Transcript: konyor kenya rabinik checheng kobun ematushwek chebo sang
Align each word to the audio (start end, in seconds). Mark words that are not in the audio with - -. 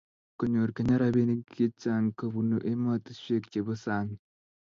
konyor 0.39 0.69
kenya 0.75 0.95
rabinik 1.01 1.41
checheng 1.55 2.07
kobun 2.17 2.49
ematushwek 2.71 3.43
chebo 3.51 3.73
sang 3.83 4.09